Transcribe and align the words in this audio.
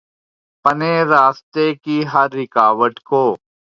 پنے 0.65 0.93
راستے 1.11 1.65
کی 1.83 1.97
ہر 2.13 2.27
رکاوٹ 2.33 2.95
کو 3.09 3.23